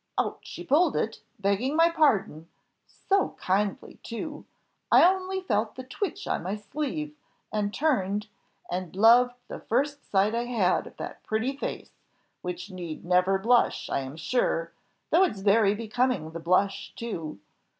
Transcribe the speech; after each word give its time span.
Out 0.17 0.39
she 0.41 0.63
pulled 0.63 0.95
it, 0.95 1.21
begging 1.37 1.75
my 1.75 1.87
pardon; 1.91 2.47
so 2.87 3.35
kindly 3.39 3.99
too, 4.01 4.45
I 4.91 5.05
only 5.05 5.41
felt 5.41 5.75
the 5.75 5.83
twitch 5.83 6.27
on 6.27 6.41
my 6.41 6.55
sleeve, 6.55 7.13
and 7.53 7.71
turned, 7.71 8.25
and 8.71 8.95
loved 8.95 9.35
the 9.47 9.59
first 9.59 10.03
sight 10.09 10.33
I 10.33 10.45
had 10.45 10.87
of 10.87 10.97
that 10.97 11.21
pretty 11.21 11.55
face, 11.55 11.91
which 12.41 12.71
need 12.71 13.05
never 13.05 13.37
blush, 13.37 13.91
I 13.91 13.99
am 13.99 14.17
sure, 14.17 14.71
though 15.11 15.21
it's 15.23 15.41
very 15.41 15.75
becoming 15.75 16.31
the 16.31 16.39
blush 16.39 16.93
too. 16.95 17.39